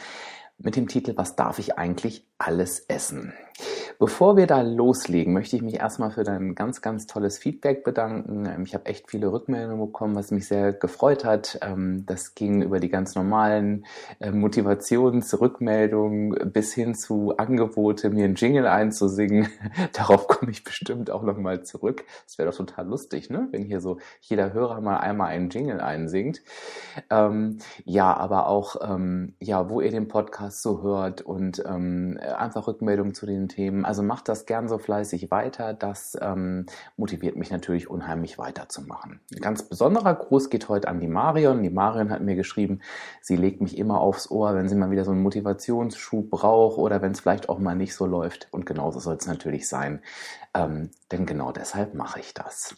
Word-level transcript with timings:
mit 0.57 0.75
dem 0.75 0.89
Titel 0.89 1.15
Was 1.15 1.37
darf 1.37 1.57
ich 1.57 1.77
eigentlich 1.77 2.27
alles 2.37 2.81
essen? 2.81 3.33
Bevor 4.01 4.35
wir 4.35 4.47
da 4.47 4.63
loslegen, 4.63 5.31
möchte 5.31 5.55
ich 5.55 5.61
mich 5.61 5.75
erstmal 5.75 6.09
für 6.09 6.23
dein 6.23 6.55
ganz, 6.55 6.81
ganz 6.81 7.05
tolles 7.05 7.37
Feedback 7.37 7.83
bedanken. 7.83 8.47
Ähm, 8.47 8.63
ich 8.63 8.73
habe 8.73 8.87
echt 8.87 9.11
viele 9.11 9.31
Rückmeldungen 9.31 9.85
bekommen, 9.85 10.15
was 10.15 10.31
mich 10.31 10.47
sehr 10.47 10.73
gefreut 10.73 11.23
hat. 11.23 11.59
Ähm, 11.61 12.03
das 12.07 12.33
ging 12.33 12.63
über 12.63 12.79
die 12.79 12.89
ganz 12.89 13.13
normalen 13.13 13.85
äh, 14.19 14.31
Motivationsrückmeldungen 14.31 16.51
bis 16.51 16.73
hin 16.73 16.95
zu 16.95 17.37
Angebote, 17.37 18.09
mir 18.09 18.25
einen 18.25 18.33
Jingle 18.33 18.65
einzusingen. 18.65 19.49
Darauf 19.93 20.27
komme 20.27 20.49
ich 20.49 20.63
bestimmt 20.63 21.11
auch 21.11 21.21
nochmal 21.21 21.61
zurück. 21.61 22.03
Das 22.25 22.39
wäre 22.39 22.49
doch 22.49 22.57
total 22.57 22.87
lustig, 22.87 23.29
ne? 23.29 23.49
wenn 23.51 23.61
hier 23.61 23.81
so 23.81 23.99
jeder 24.21 24.51
Hörer 24.51 24.81
mal 24.81 24.97
einmal 24.97 25.27
einen 25.27 25.51
Jingle 25.51 25.79
einsingt. 25.79 26.41
Ähm, 27.11 27.59
ja, 27.85 28.17
aber 28.17 28.47
auch, 28.47 28.77
ja, 29.39 29.69
wo 29.69 29.79
ihr 29.79 29.91
den 29.91 30.07
Podcast 30.07 30.63
so 30.63 30.81
hört 30.81 31.21
und 31.21 31.63
einfach 31.65 32.67
Rückmeldungen 32.67 33.13
zu 33.13 33.27
den 33.27 33.47
Themen. 33.47 33.85
Also 33.91 34.03
macht 34.03 34.29
das 34.29 34.45
gern 34.45 34.69
so 34.69 34.77
fleißig 34.77 35.31
weiter. 35.31 35.73
Das 35.73 36.17
ähm, 36.21 36.65
motiviert 36.95 37.35
mich 37.35 37.51
natürlich 37.51 37.89
unheimlich 37.89 38.37
weiterzumachen. 38.37 39.19
Ein 39.35 39.41
ganz 39.41 39.63
besonderer 39.63 40.15
Gruß 40.15 40.49
geht 40.49 40.69
heute 40.69 40.87
an 40.87 41.01
die 41.01 41.09
Marion. 41.09 41.61
Die 41.61 41.69
Marion 41.69 42.09
hat 42.09 42.21
mir 42.21 42.37
geschrieben, 42.37 42.79
sie 43.19 43.35
legt 43.35 43.59
mich 43.59 43.77
immer 43.77 43.99
aufs 43.99 44.31
Ohr, 44.31 44.55
wenn 44.55 44.69
sie 44.69 44.75
mal 44.75 44.91
wieder 44.91 45.03
so 45.03 45.11
einen 45.11 45.21
Motivationsschub 45.23 46.29
braucht 46.29 46.77
oder 46.77 47.01
wenn 47.01 47.11
es 47.11 47.19
vielleicht 47.19 47.49
auch 47.49 47.59
mal 47.59 47.75
nicht 47.75 47.93
so 47.93 48.05
läuft. 48.05 48.47
Und 48.51 48.65
genauso 48.65 49.01
soll 49.01 49.17
es 49.17 49.27
natürlich 49.27 49.67
sein. 49.67 50.01
Ähm, 50.53 50.91
denn 51.11 51.25
genau 51.25 51.51
deshalb 51.51 51.93
mache 51.93 52.21
ich 52.21 52.33
das. 52.33 52.77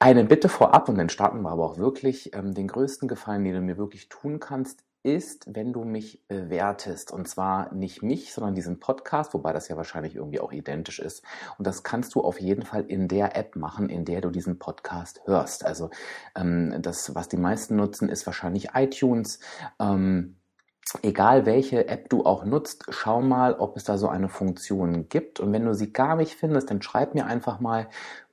Eine 0.00 0.24
Bitte 0.24 0.48
vorab, 0.48 0.88
und 0.88 0.98
dann 0.98 1.08
starten 1.08 1.40
wir 1.42 1.50
aber 1.50 1.64
auch 1.64 1.78
wirklich. 1.78 2.34
Ähm, 2.34 2.52
den 2.52 2.66
größten 2.66 3.06
Gefallen, 3.06 3.44
den 3.44 3.54
du 3.54 3.60
mir 3.60 3.78
wirklich 3.78 4.08
tun 4.08 4.40
kannst, 4.40 4.82
ist, 5.06 5.46
wenn 5.54 5.72
du 5.72 5.84
mich 5.84 6.20
bewertest. 6.26 7.12
Und 7.12 7.28
zwar 7.28 7.72
nicht 7.72 8.02
mich, 8.02 8.32
sondern 8.32 8.54
diesen 8.54 8.80
Podcast, 8.80 9.32
wobei 9.34 9.52
das 9.52 9.68
ja 9.68 9.76
wahrscheinlich 9.76 10.16
irgendwie 10.16 10.40
auch 10.40 10.52
identisch 10.52 10.98
ist. 10.98 11.22
Und 11.58 11.66
das 11.66 11.84
kannst 11.84 12.14
du 12.14 12.22
auf 12.22 12.40
jeden 12.40 12.62
Fall 12.62 12.84
in 12.84 13.06
der 13.08 13.36
App 13.36 13.54
machen, 13.56 13.88
in 13.88 14.04
der 14.04 14.20
du 14.20 14.30
diesen 14.30 14.58
Podcast 14.58 15.22
hörst. 15.24 15.64
Also 15.64 15.90
ähm, 16.34 16.74
das, 16.82 17.14
was 17.14 17.28
die 17.28 17.36
meisten 17.36 17.76
nutzen, 17.76 18.08
ist 18.08 18.26
wahrscheinlich 18.26 18.70
iTunes. 18.74 19.38
Ähm, 19.78 20.36
Egal 21.02 21.46
welche 21.46 21.88
App 21.88 22.08
du 22.10 22.24
auch 22.24 22.44
nutzt, 22.44 22.86
schau 22.90 23.20
mal, 23.20 23.54
ob 23.54 23.76
es 23.76 23.82
da 23.82 23.98
so 23.98 24.08
eine 24.08 24.28
Funktion 24.28 25.08
gibt. 25.08 25.40
Und 25.40 25.52
wenn 25.52 25.64
du 25.64 25.74
sie 25.74 25.92
gar 25.92 26.14
nicht 26.14 26.34
findest, 26.36 26.70
dann 26.70 26.80
schreib 26.80 27.14
mir 27.14 27.26
einfach 27.26 27.58
mal, 27.58 27.88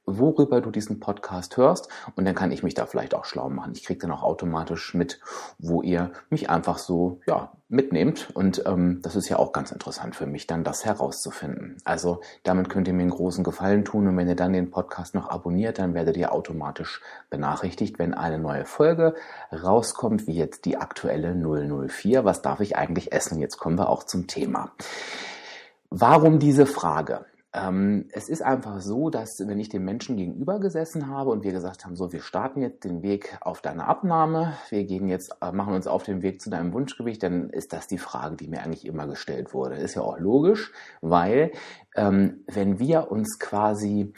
worüber 0.05 0.61
du 0.61 0.69
diesen 0.69 0.99
Podcast 0.99 1.57
hörst 1.57 1.87
und 2.15 2.25
dann 2.25 2.35
kann 2.35 2.51
ich 2.51 2.63
mich 2.63 2.73
da 2.73 2.85
vielleicht 2.85 3.15
auch 3.15 3.25
schlau 3.25 3.49
machen. 3.49 3.73
Ich 3.75 3.83
kriege 3.83 3.99
dann 3.99 4.11
auch 4.11 4.23
automatisch 4.23 4.93
mit, 4.93 5.19
wo 5.59 5.81
ihr 5.81 6.11
mich 6.29 6.49
einfach 6.49 6.77
so 6.77 7.21
ja 7.25 7.51
mitnehmt 7.69 8.29
und 8.33 8.63
ähm, 8.65 8.99
das 9.01 9.15
ist 9.15 9.29
ja 9.29 9.37
auch 9.37 9.51
ganz 9.51 9.71
interessant 9.71 10.15
für 10.15 10.27
mich, 10.27 10.45
dann 10.45 10.63
das 10.63 10.85
herauszufinden. 10.85 11.77
Also 11.85 12.21
damit 12.43 12.69
könnt 12.69 12.87
ihr 12.87 12.93
mir 12.93 13.01
einen 13.01 13.11
großen 13.11 13.43
Gefallen 13.43 13.85
tun 13.85 14.07
und 14.07 14.17
wenn 14.17 14.27
ihr 14.27 14.35
dann 14.35 14.53
den 14.53 14.71
Podcast 14.71 15.15
noch 15.15 15.29
abonniert, 15.29 15.79
dann 15.79 15.93
werdet 15.93 16.17
ihr 16.17 16.33
automatisch 16.33 17.01
benachrichtigt, 17.29 17.97
wenn 17.97 18.13
eine 18.13 18.39
neue 18.39 18.65
Folge 18.65 19.15
rauskommt, 19.51 20.27
wie 20.27 20.35
jetzt 20.35 20.65
die 20.65 20.77
aktuelle 20.77 21.33
004. 21.33 22.25
Was 22.25 22.41
darf 22.41 22.59
ich 22.59 22.75
eigentlich 22.75 23.11
essen? 23.11 23.39
Jetzt 23.39 23.57
kommen 23.57 23.77
wir 23.77 23.89
auch 23.89 24.03
zum 24.03 24.27
Thema. 24.27 24.71
Warum 25.89 26.39
diese 26.39 26.65
Frage? 26.65 27.25
Ähm, 27.55 28.05
es 28.11 28.29
ist 28.29 28.41
einfach 28.41 28.81
so, 28.81 29.11
dass 29.11 29.39
wenn 29.39 29.59
ich 29.59 29.69
dem 29.69 29.85
Menschen 29.85 30.17
gegenüber 30.17 30.59
gesessen 30.59 31.07
habe 31.07 31.29
und 31.29 31.43
wir 31.43 31.51
gesagt 31.51 31.85
haben, 31.85 31.95
so, 31.95 32.11
wir 32.11 32.21
starten 32.21 32.61
jetzt 32.61 32.83
den 32.83 33.03
Weg 33.03 33.37
auf 33.41 33.61
deine 33.61 33.85
Abnahme, 33.85 34.53
wir 34.69 34.83
gehen 34.85 35.07
jetzt, 35.07 35.35
äh, 35.41 35.51
machen 35.51 35.75
uns 35.75 35.85
auf 35.85 36.01
den 36.03 36.23
Weg 36.23 36.41
zu 36.41 36.49
deinem 36.49 36.73
Wunschgewicht, 36.73 37.21
dann 37.21 37.51
ist 37.51 37.71
das 37.71 37.85
die 37.85 37.99
Frage, 37.99 38.37
die 38.37 38.47
mir 38.47 38.63
eigentlich 38.63 38.85
immer 38.85 39.05
gestellt 39.05 39.53
wurde. 39.53 39.75
Ist 39.75 39.95
ja 39.95 40.01
auch 40.01 40.17
logisch, 40.17 40.71
weil 41.01 41.51
ähm, 41.95 42.43
wenn 42.47 42.79
wir 42.79 43.11
uns 43.11 43.37
quasi 43.37 44.13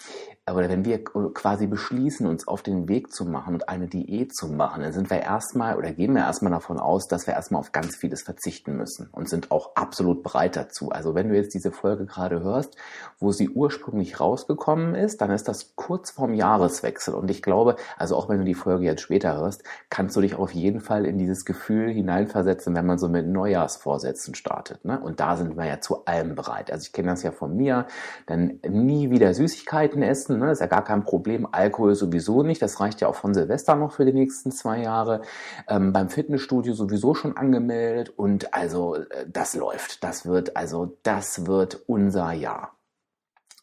oder 0.53 0.69
wenn 0.69 0.85
wir 0.85 1.03
quasi 1.03 1.66
beschließen, 1.66 2.28
uns 2.28 2.47
auf 2.47 2.61
den 2.61 2.88
Weg 2.88 3.11
zu 3.11 3.25
machen 3.25 3.56
und 3.56 3.67
eine 3.67 3.88
Diät 3.88 4.35
zu 4.35 4.47
machen, 4.47 4.83
dann 4.83 4.94
sind 4.94 5.09
wir 5.09 5.19
erstmal 5.19 5.75
oder 5.75 5.91
gehen 5.91 6.13
wir 6.13 6.22
erstmal 6.22 6.51
davon 6.51 6.78
aus, 6.78 7.07
dass 7.07 7.25
wir 7.25 7.33
erstmal 7.33 7.61
auf 7.61 7.72
ganz 7.72 7.95
vieles 7.95 8.22
verzichten 8.22 8.78
müssen 8.78 9.09
und 9.11 9.28
sind 9.28 9.50
auch 9.50 9.75
absolut 9.75 10.22
bereit 10.22 10.56
dazu. 10.56 10.91
Also 10.91 11.16
wenn 11.16 11.29
du 11.29 11.35
jetzt 11.35 11.56
diese 11.56 11.72
Folge 11.72 12.06
gerade 12.06 12.44
hörst, 12.44 12.78
wo 13.17 13.31
sie 13.31 13.50
ursprünglich 13.50 14.19
rausgekommen 14.19 14.94
ist, 14.94 15.19
dann 15.19 15.31
ist 15.31 15.47
das 15.47 15.75
kurz 15.75 16.11
vorm 16.11 16.35
Jahreswechsel 16.35 17.16
und 17.16 17.31
ich 17.31 17.41
glaube, 17.41 17.75
also 17.97 18.16
auch 18.16 18.29
wenn 18.29 18.38
du 18.38 18.45
die 18.45 18.53
Folge 18.53 18.85
jetzt 18.85 19.01
später 19.01 19.35
hörst, 19.35 19.63
kannst 19.89 20.16
du 20.16 20.22
dich 20.22 20.35
auf 20.35 20.51
jeden 20.51 20.79
Fall 20.79 21.07
in 21.07 21.17
dieses 21.17 21.45
Gefühl 21.45 21.89
hineinversetzen, 21.89 22.75
wenn 22.75 22.85
man 22.85 23.00
so 23.00 23.09
mit 23.09 23.25
Neujahrsvorsätzen 23.25 24.35
startet. 24.35 24.85
Ne? 24.85 25.00
Und 25.00 25.19
da 25.19 25.38
sind 25.38 25.57
wir 25.57 25.66
ja 25.66 25.81
zu 25.81 26.06
allem 26.06 26.35
bereit. 26.35 26.72
Also 26.72 26.83
ich 26.83 26.94
kenne 26.94 27.09
das 27.09 27.23
ja 27.23 27.31
von 27.31 27.57
mir, 27.57 27.88
dann 28.27 28.59
nie 28.69 29.09
wieder 29.09 29.33
Süßigkeiten 29.33 30.03
essen 30.03 30.34
essen, 30.35 30.46
ne? 30.46 30.51
ist 30.51 30.59
ja 30.59 30.68
gar 30.68 30.84
kein 30.84 31.03
Problem. 31.03 31.47
Alkohol 31.51 31.96
sowieso 31.96 32.44
nicht, 32.44 32.62
das 32.62 32.79
reicht 32.79 33.01
ja 33.01 33.07
auch 33.07 33.16
von 33.16 33.34
Silvester 33.34 33.75
noch 33.75 33.94
für 33.94 34.06
die 34.06 34.13
nächsten 34.13 34.51
zwei 34.51 34.81
Jahre. 34.81 35.22
Ähm, 35.68 35.94
beim 35.94 36.09
Fitnessstudio 36.09 36.73
sowieso 36.73 37.13
schon 37.13 37.38
angemeldet 37.38 38.09
und 38.09 38.53
also 38.53 38.95
äh, 38.95 39.25
das 39.28 39.56
läuft, 39.56 40.03
das 40.03 40.25
wird, 40.25 40.56
also 40.56 40.97
das 41.03 41.47
wird 41.47 41.81
unser 41.88 42.31
Jahr. 42.31 42.75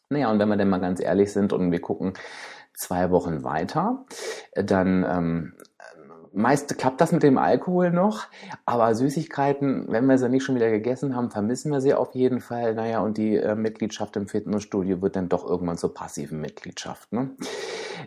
Naja, 0.09 0.29
und 0.29 0.39
wenn 0.39 0.49
wir 0.49 0.57
denn 0.57 0.69
mal 0.69 0.79
ganz 0.79 1.01
ehrlich 1.01 1.31
sind 1.31 1.53
und 1.53 1.71
wir 1.71 1.81
gucken 1.81 2.13
zwei 2.73 3.11
Wochen 3.11 3.43
weiter, 3.43 4.05
äh, 4.51 4.63
dann 4.63 5.05
ähm, 5.07 5.53
meist 6.33 6.77
klappt 6.77 6.99
das 6.99 7.11
mit 7.11 7.23
dem 7.23 7.37
Alkohol 7.37 7.91
noch, 7.91 8.27
aber 8.65 8.95
Süßigkeiten, 8.95 9.85
wenn 9.89 10.05
wir 10.05 10.17
sie 10.17 10.29
nicht 10.29 10.43
schon 10.43 10.55
wieder 10.55 10.69
gegessen 10.69 11.15
haben, 11.15 11.31
vermissen 11.31 11.71
wir 11.71 11.81
sie 11.81 11.93
auf 11.93 12.15
jeden 12.15 12.41
Fall. 12.41 12.73
Naja, 12.73 12.99
und 12.99 13.17
die 13.17 13.35
äh, 13.35 13.55
Mitgliedschaft 13.55 14.15
im 14.17 14.27
Fitnessstudio 14.27 15.01
wird 15.01 15.15
dann 15.15 15.29
doch 15.29 15.45
irgendwann 15.47 15.77
zur 15.77 15.93
passiven 15.93 16.41
Mitgliedschaft. 16.41 17.11
Ne? 17.13 17.31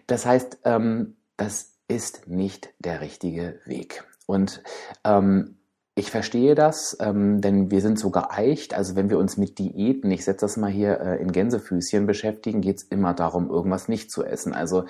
Das 0.07 0.27
heißt, 0.27 0.59
ähm, 0.65 1.17
das 1.37 1.73
ist 1.89 2.27
nicht 2.27 2.71
der 2.79 3.01
richtige 3.01 3.61
Weg. 3.65 4.05
Und 4.27 4.63
ähm, 5.05 5.57
ich 5.99 6.11
verstehe 6.11 6.55
das, 6.55 6.97
ähm, 7.01 7.41
denn 7.41 7.71
wir 7.71 7.81
sind 7.81 7.99
so 7.99 8.11
geeicht. 8.11 8.75
Also 8.75 8.97
wenn 8.97 9.09
wir 9.09 9.19
uns 9.19 9.39
mit 9.39 9.59
Diäten, 9.59 10.11
ich 10.11 10.25
setze 10.27 10.45
das 10.45 10.59
mal 10.59 10.71
hier 10.71 11.01
äh, 11.01 11.23
in 11.23 11.33
Gänsefüßchen 11.33 12.07
beschäftigen, 12.07 12.61
geht 12.61 12.77
es 12.77 12.83
immer 12.83 13.15
darum, 13.15 13.49
irgendwas 13.49 13.89
nicht 13.89 14.11
zu 14.11 14.23
essen. 14.23 14.53
Also 14.53 14.85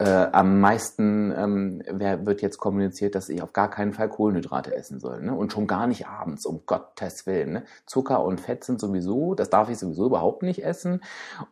äh, 0.00 0.30
am 0.32 0.60
meisten 0.60 1.30
ähm, 1.36 1.82
wird 1.86 2.40
jetzt 2.40 2.56
kommuniziert, 2.56 3.14
dass 3.14 3.28
ich 3.28 3.42
auf 3.42 3.52
gar 3.52 3.68
keinen 3.68 3.92
Fall 3.92 4.08
Kohlenhydrate 4.08 4.74
essen 4.74 4.98
soll. 4.98 5.20
Ne? 5.20 5.34
Und 5.34 5.52
schon 5.52 5.66
gar 5.66 5.86
nicht 5.86 6.06
abends, 6.06 6.46
um 6.46 6.62
Gottes 6.64 7.26
Willen. 7.26 7.52
Ne? 7.52 7.64
Zucker 7.84 8.24
und 8.24 8.40
Fett 8.40 8.64
sind 8.64 8.80
sowieso, 8.80 9.34
das 9.34 9.50
darf 9.50 9.68
ich 9.68 9.78
sowieso 9.78 10.06
überhaupt 10.06 10.42
nicht 10.42 10.64
essen. 10.64 11.02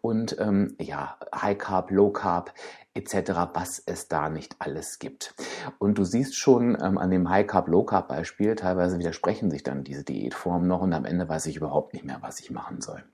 Und 0.01 0.39
ähm, 0.41 0.75
ja, 0.81 1.19
High 1.35 1.59
Carb, 1.59 1.91
Low 1.91 2.09
Carb 2.09 2.55
etc., 2.95 3.33
was 3.53 3.83
es 3.85 4.09
da 4.09 4.31
nicht 4.31 4.57
alles 4.61 4.99
gibt. 4.99 5.35
Und 5.79 5.99
du 5.99 6.05
siehst 6.05 6.35
schon 6.35 6.75
ähm, 6.83 6.97
an 6.97 7.11
dem 7.11 7.29
High 7.29 7.47
Carb, 7.47 7.69
Low 7.69 7.85
Carb 7.85 8.09
Beispiel, 8.09 8.57
teilweise 8.57 8.99
widersprechen 8.99 9.51
sich 9.51 9.63
dann 9.63 9.85
diese 9.85 10.05
Diätformen 10.05 10.67
noch 10.67 10.81
und 10.81 10.95
am 10.95 11.05
Ende 11.05 11.29
weiß 11.29 11.45
ich 11.47 11.57
überhaupt 11.57 11.93
nicht 11.93 12.07
mehr, 12.07 12.19
was 12.23 12.41
ich 12.41 12.51
machen 12.51 12.81
soll. 12.81 13.05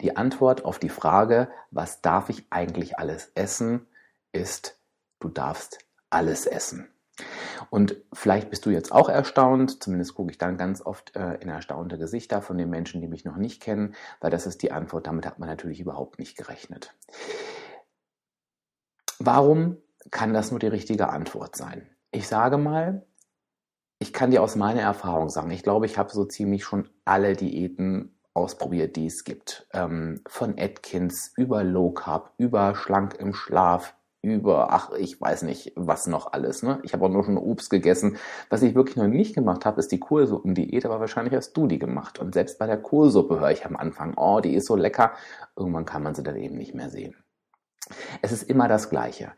Die 0.00 0.16
Antwort 0.16 0.64
auf 0.64 0.78
die 0.78 0.88
Frage, 0.88 1.48
was 1.70 2.00
darf 2.00 2.30
ich 2.30 2.46
eigentlich 2.48 2.98
alles 2.98 3.32
essen, 3.34 3.86
ist, 4.32 4.80
du 5.18 5.28
darfst 5.28 5.78
alles 6.10 6.46
essen. 6.46 6.88
Und 7.68 7.96
vielleicht 8.12 8.50
bist 8.50 8.64
du 8.64 8.70
jetzt 8.70 8.92
auch 8.92 9.08
erstaunt, 9.08 9.82
zumindest 9.82 10.14
gucke 10.14 10.30
ich 10.30 10.38
dann 10.38 10.56
ganz 10.56 10.80
oft 10.80 11.14
äh, 11.14 11.34
in 11.34 11.48
erstaunte 11.48 11.98
Gesichter 11.98 12.40
von 12.40 12.56
den 12.56 12.70
Menschen, 12.70 13.00
die 13.00 13.08
mich 13.08 13.24
noch 13.24 13.36
nicht 13.36 13.60
kennen, 13.60 13.94
weil 14.20 14.30
das 14.30 14.46
ist 14.46 14.62
die 14.62 14.72
Antwort, 14.72 15.06
damit 15.06 15.26
hat 15.26 15.38
man 15.38 15.48
natürlich 15.48 15.80
überhaupt 15.80 16.18
nicht 16.18 16.36
gerechnet. 16.36 16.94
Warum 19.18 19.76
kann 20.10 20.32
das 20.32 20.50
nur 20.50 20.60
die 20.60 20.66
richtige 20.66 21.10
Antwort 21.10 21.56
sein? 21.56 21.86
Ich 22.10 22.26
sage 22.26 22.56
mal, 22.56 23.06
ich 23.98 24.14
kann 24.14 24.30
dir 24.30 24.42
aus 24.42 24.56
meiner 24.56 24.80
Erfahrung 24.80 25.28
sagen, 25.28 25.50
ich 25.50 25.62
glaube, 25.62 25.84
ich 25.84 25.98
habe 25.98 26.10
so 26.10 26.24
ziemlich 26.24 26.64
schon 26.64 26.88
alle 27.04 27.36
Diäten 27.36 28.18
ausprobiert, 28.32 28.96
die 28.96 29.06
es 29.06 29.24
gibt. 29.24 29.68
Ähm, 29.74 30.22
von 30.26 30.58
Atkins 30.58 31.32
über 31.36 31.62
Low 31.64 31.90
Carb, 31.90 32.32
über 32.38 32.74
Schlank 32.74 33.14
im 33.16 33.34
Schlaf, 33.34 33.94
über, 34.22 34.72
ach, 34.72 34.90
ich 34.92 35.20
weiß 35.20 35.42
nicht, 35.42 35.72
was 35.76 36.06
noch 36.06 36.32
alles. 36.32 36.62
Ne? 36.62 36.80
Ich 36.82 36.92
habe 36.92 37.04
auch 37.04 37.10
nur 37.10 37.24
schon 37.24 37.38
Obst 37.38 37.70
gegessen. 37.70 38.18
Was 38.50 38.62
ich 38.62 38.74
wirklich 38.74 38.96
noch 38.96 39.06
nicht 39.06 39.34
gemacht 39.34 39.64
habe, 39.64 39.80
ist 39.80 39.92
die 39.92 40.00
Kohlsuppendiät, 40.00 40.84
aber 40.84 41.00
wahrscheinlich 41.00 41.34
hast 41.34 41.54
du 41.54 41.66
die 41.66 41.78
gemacht. 41.78 42.18
Und 42.18 42.34
selbst 42.34 42.58
bei 42.58 42.66
der 42.66 42.76
Kohlsuppe 42.76 43.40
höre 43.40 43.50
ich 43.50 43.64
am 43.64 43.76
Anfang, 43.76 44.14
oh, 44.16 44.40
die 44.40 44.54
ist 44.54 44.66
so 44.66 44.76
lecker. 44.76 45.12
Irgendwann 45.56 45.86
kann 45.86 46.02
man 46.02 46.14
sie 46.14 46.22
dann 46.22 46.36
eben 46.36 46.56
nicht 46.56 46.74
mehr 46.74 46.90
sehen. 46.90 47.14
Es 48.22 48.32
ist 48.32 48.42
immer 48.42 48.68
das 48.68 48.90
Gleiche. 48.90 49.32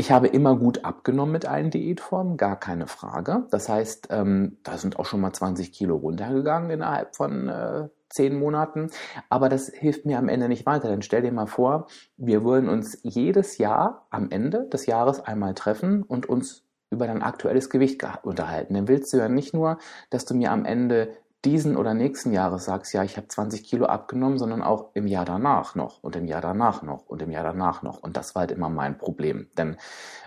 Ich 0.00 0.10
habe 0.10 0.28
immer 0.28 0.56
gut 0.56 0.86
abgenommen 0.86 1.32
mit 1.32 1.44
allen 1.44 1.70
Diätformen, 1.70 2.38
gar 2.38 2.58
keine 2.58 2.86
Frage. 2.86 3.46
Das 3.50 3.68
heißt, 3.68 4.08
ähm, 4.08 4.56
da 4.62 4.78
sind 4.78 4.98
auch 4.98 5.04
schon 5.04 5.20
mal 5.20 5.34
20 5.34 5.74
Kilo 5.74 5.94
runtergegangen 5.94 6.70
innerhalb 6.70 7.14
von 7.14 7.48
äh, 7.48 7.88
zehn 8.08 8.38
Monaten. 8.38 8.88
Aber 9.28 9.50
das 9.50 9.68
hilft 9.68 10.06
mir 10.06 10.16
am 10.16 10.30
Ende 10.30 10.48
nicht 10.48 10.64
weiter. 10.64 10.88
Denn 10.88 11.02
stell 11.02 11.20
dir 11.20 11.32
mal 11.32 11.44
vor, 11.44 11.86
wir 12.16 12.44
würden 12.44 12.70
uns 12.70 12.98
jedes 13.02 13.58
Jahr 13.58 14.06
am 14.08 14.30
Ende 14.30 14.70
des 14.70 14.86
Jahres 14.86 15.20
einmal 15.20 15.52
treffen 15.52 16.02
und 16.02 16.26
uns 16.26 16.64
über 16.88 17.06
dein 17.06 17.22
aktuelles 17.22 17.68
Gewicht 17.68 18.02
unterhalten. 18.22 18.72
Dann 18.72 18.88
willst 18.88 19.12
du 19.12 19.18
ja 19.18 19.28
nicht 19.28 19.52
nur, 19.52 19.76
dass 20.08 20.24
du 20.24 20.34
mir 20.34 20.50
am 20.50 20.64
Ende 20.64 21.14
diesen 21.44 21.76
oder 21.76 21.94
nächsten 21.94 22.32
Jahres 22.32 22.66
sagst, 22.66 22.92
ja, 22.92 23.02
ich 23.02 23.16
habe 23.16 23.28
20 23.28 23.64
Kilo 23.64 23.86
abgenommen, 23.86 24.38
sondern 24.38 24.62
auch 24.62 24.90
im 24.94 25.06
Jahr 25.06 25.24
danach 25.24 25.74
noch 25.74 26.02
und 26.02 26.14
im 26.16 26.26
Jahr 26.26 26.42
danach 26.42 26.82
noch 26.82 27.06
und 27.06 27.22
im 27.22 27.30
Jahr 27.30 27.44
danach 27.44 27.82
noch. 27.82 28.02
Und 28.02 28.16
das 28.16 28.34
war 28.34 28.40
halt 28.40 28.50
immer 28.50 28.68
mein 28.68 28.98
Problem. 28.98 29.48
Denn 29.56 29.76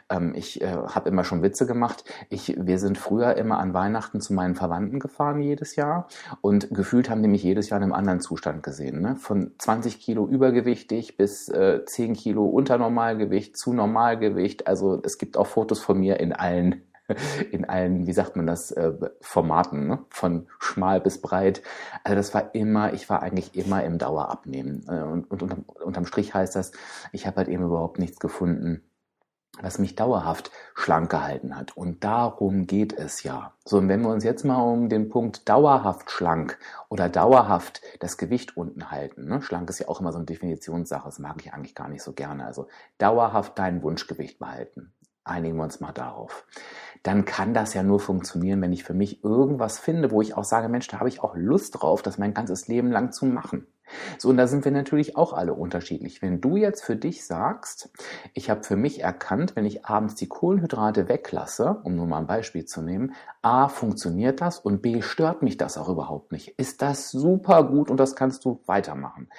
ähm, 0.09 0.33
ich 0.35 0.61
äh, 0.61 0.67
habe 0.67 1.09
immer 1.09 1.23
schon 1.23 1.43
Witze 1.43 1.67
gemacht. 1.67 2.03
Ich, 2.29 2.55
wir 2.59 2.79
sind 2.79 2.97
früher 2.97 3.35
immer 3.37 3.59
an 3.59 3.73
Weihnachten 3.73 4.21
zu 4.21 4.33
meinen 4.33 4.55
Verwandten 4.55 4.99
gefahren 4.99 5.39
jedes 5.41 5.75
Jahr 5.75 6.07
und 6.41 6.69
gefühlt 6.71 7.09
haben 7.09 7.21
die 7.21 7.29
mich 7.29 7.43
jedes 7.43 7.69
Jahr 7.69 7.77
in 7.77 7.83
einem 7.83 7.93
anderen 7.93 8.19
Zustand 8.19 8.63
gesehen. 8.63 9.01
Ne? 9.01 9.15
Von 9.15 9.51
20 9.59 9.99
Kilo 9.99 10.27
übergewichtig 10.27 11.17
bis 11.17 11.47
äh, 11.49 11.85
10 11.85 12.13
Kilo 12.13 12.45
unter 12.45 12.77
Normalgewicht 12.77 13.55
zu 13.55 13.73
Normalgewicht. 13.73 14.67
Also 14.67 14.99
es 15.03 15.17
gibt 15.17 15.37
auch 15.37 15.47
Fotos 15.47 15.79
von 15.79 15.99
mir 15.99 16.19
in 16.19 16.33
allen 16.33 16.81
in 17.51 17.65
allen, 17.65 18.07
wie 18.07 18.13
sagt 18.13 18.35
man 18.35 18.47
das, 18.47 18.71
äh, 18.71 18.93
Formaten, 19.21 19.87
ne? 19.87 20.05
von 20.09 20.47
schmal 20.59 21.01
bis 21.01 21.21
breit. 21.21 21.61
Also 22.03 22.15
das 22.15 22.33
war 22.33 22.55
immer, 22.55 22.93
ich 22.93 23.09
war 23.09 23.21
eigentlich 23.21 23.55
immer 23.55 23.83
im 23.83 23.97
Dauerabnehmen. 23.97 24.85
Äh, 24.87 25.03
und, 25.03 25.29
und 25.29 25.43
unterm, 25.43 25.65
unterm 25.83 26.05
Strich 26.05 26.33
heißt 26.33 26.55
das, 26.55 26.71
ich 27.11 27.27
habe 27.27 27.37
halt 27.37 27.47
eben 27.47 27.63
überhaupt 27.63 27.99
nichts 27.99 28.19
gefunden, 28.19 28.83
was 29.61 29.77
mich 29.77 29.95
dauerhaft 29.95 30.51
schlank 30.73 31.11
gehalten 31.11 31.55
hat. 31.55 31.77
Und 31.77 32.03
darum 32.03 32.65
geht 32.65 32.93
es 32.93 33.23
ja. 33.23 33.53
So, 33.65 33.77
und 33.77 33.87
wenn 33.87 34.01
wir 34.01 34.09
uns 34.09 34.23
jetzt 34.23 34.43
mal 34.43 34.61
um 34.61 34.89
den 34.89 35.09
Punkt 35.09 35.47
dauerhaft 35.47 36.09
schlank 36.09 36.57
oder 36.89 37.07
dauerhaft 37.07 37.81
das 37.99 38.17
Gewicht 38.17 38.57
unten 38.57 38.89
halten, 38.89 39.25
ne? 39.27 39.41
schlank 39.41 39.69
ist 39.69 39.79
ja 39.79 39.89
auch 39.89 39.99
immer 39.99 40.11
so 40.11 40.17
eine 40.17 40.25
Definitionssache, 40.25 41.05
das 41.05 41.19
mag 41.19 41.35
ich 41.41 41.53
eigentlich 41.53 41.75
gar 41.75 41.87
nicht 41.87 42.01
so 42.01 42.13
gerne. 42.13 42.45
Also 42.45 42.67
dauerhaft 42.97 43.59
dein 43.59 43.83
Wunschgewicht 43.83 44.39
behalten. 44.39 44.93
Einigen 45.23 45.55
wir 45.55 45.63
uns 45.63 45.79
mal 45.79 45.93
darauf. 45.93 46.45
Dann 47.03 47.25
kann 47.25 47.53
das 47.53 47.73
ja 47.73 47.83
nur 47.83 47.99
funktionieren, 47.99 48.61
wenn 48.61 48.71
ich 48.71 48.83
für 48.85 48.93
mich 48.93 49.23
irgendwas 49.23 49.77
finde, 49.77 50.11
wo 50.11 50.21
ich 50.21 50.35
auch 50.35 50.45
sage, 50.45 50.69
Mensch, 50.69 50.87
da 50.87 50.99
habe 50.99 51.09
ich 51.09 51.21
auch 51.21 51.35
Lust 51.35 51.81
drauf, 51.81 52.01
das 52.01 52.17
mein 52.17 52.33
ganzes 52.33 52.67
Leben 52.67 52.91
lang 52.91 53.11
zu 53.11 53.25
machen. 53.25 53.67
So, 54.17 54.29
und 54.29 54.37
da 54.37 54.47
sind 54.47 54.65
wir 54.65 54.71
natürlich 54.71 55.17
auch 55.17 55.33
alle 55.33 55.53
unterschiedlich. 55.53 56.21
Wenn 56.21 56.41
du 56.41 56.55
jetzt 56.55 56.83
für 56.83 56.95
dich 56.95 57.25
sagst, 57.25 57.89
ich 58.33 58.49
habe 58.49 58.63
für 58.63 58.75
mich 58.75 59.01
erkannt, 59.01 59.55
wenn 59.55 59.65
ich 59.65 59.85
abends 59.85 60.15
die 60.15 60.27
Kohlenhydrate 60.27 61.09
weglasse, 61.09 61.81
um 61.83 61.95
nur 61.95 62.07
mal 62.07 62.19
ein 62.19 62.27
Beispiel 62.27 62.65
zu 62.65 62.81
nehmen, 62.81 63.13
A, 63.41 63.67
funktioniert 63.67 64.39
das 64.39 64.59
und 64.59 64.81
B, 64.81 65.01
stört 65.01 65.41
mich 65.41 65.57
das 65.57 65.77
auch 65.77 65.89
überhaupt 65.89 66.31
nicht. 66.31 66.57
Ist 66.57 66.81
das 66.81 67.11
super 67.11 67.63
gut 67.65 67.91
und 67.91 67.97
das 67.97 68.15
kannst 68.15 68.45
du 68.45 68.61
weitermachen. 68.65 69.29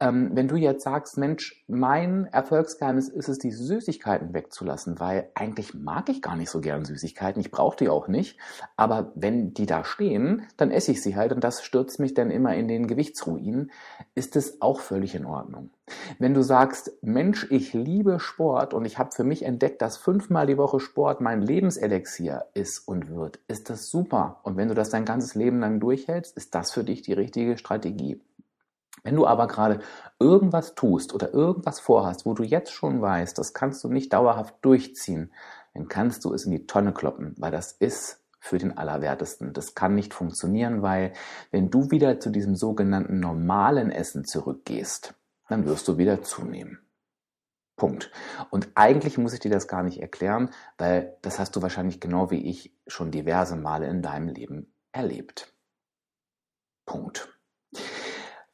Ähm, 0.00 0.30
wenn 0.34 0.48
du 0.48 0.56
jetzt 0.56 0.82
sagst, 0.82 1.16
Mensch, 1.16 1.64
mein 1.68 2.26
Erfolgsgeheimnis 2.26 3.08
ist 3.08 3.28
es, 3.28 3.38
die 3.38 3.52
Süßigkeiten 3.52 4.34
wegzulassen, 4.34 4.98
weil 4.98 5.30
eigentlich 5.34 5.74
mag 5.74 6.08
ich 6.08 6.22
gar 6.22 6.34
nicht 6.34 6.50
so 6.50 6.60
gern 6.60 6.84
Süßigkeiten, 6.84 7.40
ich 7.40 7.52
brauche 7.52 7.76
die 7.76 7.88
auch 7.88 8.08
nicht, 8.08 8.38
aber 8.76 9.12
wenn 9.14 9.54
die 9.54 9.66
da 9.66 9.84
stehen, 9.84 10.42
dann 10.56 10.72
esse 10.72 10.90
ich 10.90 11.02
sie 11.02 11.14
halt 11.14 11.32
und 11.32 11.44
das 11.44 11.62
stürzt 11.62 12.00
mich 12.00 12.14
dann 12.14 12.30
immer 12.32 12.54
in 12.54 12.66
den 12.66 12.88
Gewichtsruin 12.88 13.70
ist 14.14 14.36
es 14.36 14.60
auch 14.60 14.80
völlig 14.80 15.14
in 15.14 15.26
Ordnung. 15.26 15.70
Wenn 16.18 16.34
du 16.34 16.42
sagst, 16.42 16.92
Mensch, 17.02 17.46
ich 17.50 17.72
liebe 17.72 18.18
Sport 18.18 18.74
und 18.74 18.84
ich 18.84 18.98
habe 18.98 19.12
für 19.12 19.24
mich 19.24 19.44
entdeckt, 19.44 19.82
dass 19.82 19.96
fünfmal 19.96 20.46
die 20.46 20.58
Woche 20.58 20.80
Sport 20.80 21.20
mein 21.20 21.42
Lebenselixier 21.42 22.46
ist 22.54 22.86
und 22.88 23.14
wird, 23.14 23.38
ist 23.48 23.70
das 23.70 23.88
super. 23.88 24.40
Und 24.42 24.56
wenn 24.56 24.68
du 24.68 24.74
das 24.74 24.90
dein 24.90 25.04
ganzes 25.04 25.34
Leben 25.34 25.60
lang 25.60 25.80
durchhältst, 25.80 26.36
ist 26.36 26.54
das 26.54 26.72
für 26.72 26.84
dich 26.84 27.02
die 27.02 27.12
richtige 27.12 27.58
Strategie. 27.58 28.20
Wenn 29.02 29.16
du 29.16 29.26
aber 29.26 29.46
gerade 29.46 29.80
irgendwas 30.18 30.74
tust 30.74 31.14
oder 31.14 31.32
irgendwas 31.32 31.78
vorhast, 31.78 32.26
wo 32.26 32.34
du 32.34 32.42
jetzt 32.42 32.72
schon 32.72 33.00
weißt, 33.00 33.38
das 33.38 33.54
kannst 33.54 33.84
du 33.84 33.88
nicht 33.88 34.12
dauerhaft 34.12 34.56
durchziehen, 34.62 35.32
dann 35.74 35.88
kannst 35.88 36.24
du 36.24 36.32
es 36.32 36.44
in 36.44 36.50
die 36.50 36.66
Tonne 36.66 36.92
kloppen, 36.92 37.34
weil 37.38 37.52
das 37.52 37.72
ist 37.72 38.25
für 38.46 38.58
den 38.58 38.78
Allerwertesten. 38.78 39.52
Das 39.52 39.74
kann 39.74 39.94
nicht 39.94 40.14
funktionieren, 40.14 40.82
weil 40.82 41.12
wenn 41.50 41.70
du 41.70 41.90
wieder 41.90 42.20
zu 42.20 42.30
diesem 42.30 42.54
sogenannten 42.54 43.20
normalen 43.20 43.90
Essen 43.90 44.24
zurückgehst, 44.24 45.14
dann 45.48 45.66
wirst 45.66 45.88
du 45.88 45.98
wieder 45.98 46.22
zunehmen. 46.22 46.78
Punkt. 47.76 48.10
Und 48.50 48.70
eigentlich 48.74 49.18
muss 49.18 49.34
ich 49.34 49.40
dir 49.40 49.50
das 49.50 49.68
gar 49.68 49.82
nicht 49.82 50.00
erklären, 50.00 50.50
weil 50.78 51.16
das 51.20 51.38
hast 51.38 51.56
du 51.56 51.62
wahrscheinlich 51.62 52.00
genau 52.00 52.30
wie 52.30 52.48
ich 52.48 52.74
schon 52.86 53.10
diverse 53.10 53.56
Male 53.56 53.86
in 53.86 54.00
deinem 54.00 54.28
Leben 54.28 54.72
erlebt. 54.92 55.52
Punkt. 56.86 57.28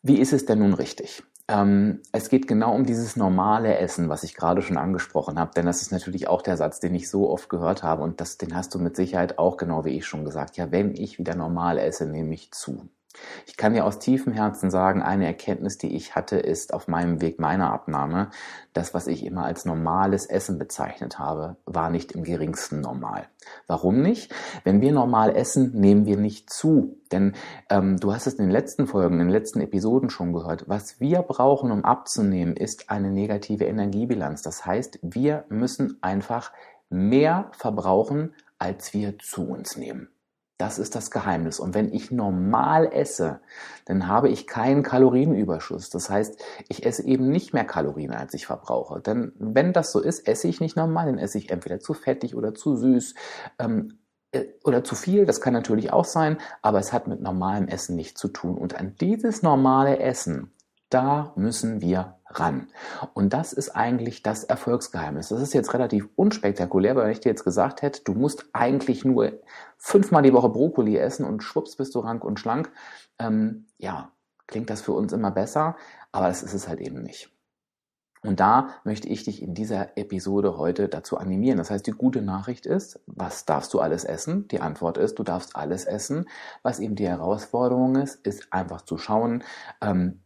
Wie 0.02 0.18
ist 0.18 0.32
es 0.32 0.44
denn 0.46 0.58
nun 0.58 0.74
richtig? 0.74 1.22
Ähm, 1.48 2.02
es 2.12 2.28
geht 2.28 2.46
genau 2.46 2.74
um 2.74 2.86
dieses 2.86 3.16
normale 3.16 3.76
Essen, 3.78 4.08
was 4.08 4.22
ich 4.22 4.34
gerade 4.34 4.62
schon 4.62 4.76
angesprochen 4.76 5.38
habe, 5.38 5.52
denn 5.54 5.66
das 5.66 5.82
ist 5.82 5.90
natürlich 5.92 6.28
auch 6.28 6.42
der 6.42 6.56
Satz, 6.56 6.80
den 6.80 6.94
ich 6.94 7.10
so 7.10 7.28
oft 7.30 7.48
gehört 7.48 7.82
habe 7.82 8.02
und 8.02 8.20
das, 8.20 8.38
den 8.38 8.54
hast 8.54 8.74
du 8.74 8.78
mit 8.78 8.96
Sicherheit 8.96 9.38
auch 9.38 9.56
genau 9.56 9.84
wie 9.84 9.96
ich 9.96 10.06
schon 10.06 10.24
gesagt. 10.24 10.56
Ja, 10.56 10.70
wenn 10.70 10.94
ich 10.94 11.18
wieder 11.18 11.34
normal 11.34 11.78
esse, 11.78 12.06
nehme 12.06 12.34
ich 12.34 12.52
zu. 12.52 12.88
Ich 13.46 13.56
kann 13.56 13.74
dir 13.74 13.84
aus 13.84 13.98
tiefem 13.98 14.32
Herzen 14.32 14.70
sagen, 14.70 15.02
eine 15.02 15.26
Erkenntnis, 15.26 15.78
die 15.78 15.94
ich 15.94 16.14
hatte, 16.14 16.36
ist 16.36 16.72
auf 16.72 16.88
meinem 16.88 17.20
Weg 17.20 17.38
meiner 17.38 17.72
Abnahme, 17.72 18.30
das, 18.72 18.94
was 18.94 19.06
ich 19.06 19.24
immer 19.24 19.44
als 19.44 19.64
normales 19.64 20.26
Essen 20.26 20.58
bezeichnet 20.58 21.18
habe, 21.18 21.56
war 21.66 21.90
nicht 21.90 22.12
im 22.12 22.24
geringsten 22.24 22.80
normal. 22.80 23.28
Warum 23.66 24.00
nicht? 24.00 24.32
Wenn 24.64 24.80
wir 24.80 24.92
normal 24.92 25.36
essen, 25.36 25.72
nehmen 25.72 26.06
wir 26.06 26.16
nicht 26.16 26.50
zu. 26.50 26.98
Denn 27.10 27.34
ähm, 27.68 27.98
du 27.98 28.14
hast 28.14 28.26
es 28.26 28.34
in 28.34 28.46
den 28.46 28.50
letzten 28.50 28.86
Folgen, 28.86 29.14
in 29.14 29.26
den 29.26 29.28
letzten 29.28 29.60
Episoden 29.60 30.08
schon 30.08 30.32
gehört. 30.32 30.68
Was 30.68 31.00
wir 31.00 31.20
brauchen, 31.22 31.70
um 31.70 31.84
abzunehmen, 31.84 32.56
ist 32.56 32.90
eine 32.90 33.10
negative 33.10 33.64
Energiebilanz. 33.64 34.42
Das 34.42 34.64
heißt, 34.64 35.00
wir 35.02 35.44
müssen 35.48 35.98
einfach 36.00 36.52
mehr 36.88 37.50
verbrauchen, 37.52 38.34
als 38.58 38.94
wir 38.94 39.18
zu 39.18 39.48
uns 39.48 39.76
nehmen. 39.76 40.08
Das 40.62 40.78
ist 40.78 40.94
das 40.94 41.10
Geheimnis. 41.10 41.58
Und 41.58 41.74
wenn 41.74 41.92
ich 41.92 42.12
normal 42.12 42.88
esse, 42.92 43.40
dann 43.84 44.06
habe 44.06 44.28
ich 44.28 44.46
keinen 44.46 44.84
Kalorienüberschuss. 44.84 45.90
Das 45.90 46.08
heißt, 46.08 46.40
ich 46.68 46.86
esse 46.86 47.04
eben 47.04 47.30
nicht 47.30 47.52
mehr 47.52 47.64
Kalorien, 47.64 48.12
als 48.12 48.32
ich 48.32 48.46
verbrauche. 48.46 49.00
Denn 49.00 49.32
wenn 49.40 49.72
das 49.72 49.90
so 49.90 49.98
ist, 49.98 50.28
esse 50.28 50.46
ich 50.46 50.60
nicht 50.60 50.76
normal, 50.76 51.06
dann 51.06 51.18
esse 51.18 51.36
ich 51.36 51.50
entweder 51.50 51.80
zu 51.80 51.94
fettig 51.94 52.36
oder 52.36 52.54
zu 52.54 52.76
süß 52.76 53.14
ähm, 53.58 53.98
äh, 54.30 54.44
oder 54.62 54.84
zu 54.84 54.94
viel. 54.94 55.26
Das 55.26 55.40
kann 55.40 55.52
natürlich 55.52 55.92
auch 55.92 56.04
sein, 56.04 56.38
aber 56.62 56.78
es 56.78 56.92
hat 56.92 57.08
mit 57.08 57.20
normalem 57.20 57.66
Essen 57.66 57.96
nichts 57.96 58.20
zu 58.20 58.28
tun. 58.28 58.56
Und 58.56 58.78
an 58.78 58.94
dieses 59.00 59.42
normale 59.42 59.98
Essen, 59.98 60.52
da 60.90 61.32
müssen 61.34 61.80
wir 61.80 62.20
ran. 62.38 62.68
Und 63.14 63.32
das 63.32 63.52
ist 63.52 63.70
eigentlich 63.70 64.22
das 64.22 64.44
Erfolgsgeheimnis. 64.44 65.28
Das 65.28 65.40
ist 65.40 65.54
jetzt 65.54 65.74
relativ 65.74 66.08
unspektakulär, 66.16 66.96
weil 66.96 67.12
ich 67.12 67.20
dir 67.20 67.30
jetzt 67.30 67.44
gesagt 67.44 67.82
hätte, 67.82 68.02
du 68.04 68.14
musst 68.14 68.46
eigentlich 68.52 69.04
nur 69.04 69.32
fünfmal 69.76 70.22
die 70.22 70.32
Woche 70.32 70.48
Brokkoli 70.48 70.96
essen 70.96 71.24
und 71.24 71.42
schwupps 71.42 71.76
bist 71.76 71.94
du 71.94 72.00
rank 72.00 72.24
und 72.24 72.40
schlank. 72.40 72.70
Ähm, 73.18 73.66
ja, 73.78 74.12
klingt 74.46 74.70
das 74.70 74.82
für 74.82 74.92
uns 74.92 75.12
immer 75.12 75.30
besser, 75.30 75.76
aber 76.12 76.28
das 76.28 76.42
ist 76.42 76.54
es 76.54 76.68
halt 76.68 76.80
eben 76.80 77.02
nicht. 77.02 77.32
Und 78.24 78.38
da 78.38 78.68
möchte 78.84 79.08
ich 79.08 79.24
dich 79.24 79.42
in 79.42 79.52
dieser 79.52 79.96
Episode 79.98 80.56
heute 80.56 80.88
dazu 80.88 81.18
animieren. 81.18 81.58
Das 81.58 81.72
heißt, 81.72 81.86
die 81.86 81.92
gute 81.92 82.22
Nachricht 82.22 82.66
ist, 82.66 83.00
was 83.06 83.46
darfst 83.46 83.74
du 83.74 83.80
alles 83.80 84.04
essen? 84.04 84.46
Die 84.48 84.60
Antwort 84.60 84.96
ist, 84.96 85.18
du 85.18 85.24
darfst 85.24 85.56
alles 85.56 85.86
essen. 85.86 86.28
Was 86.62 86.78
eben 86.78 86.94
die 86.94 87.08
Herausforderung 87.08 87.96
ist, 87.96 88.24
ist 88.24 88.52
einfach 88.52 88.82
zu 88.82 88.96
schauen, 88.96 89.42
ähm, 89.80 90.21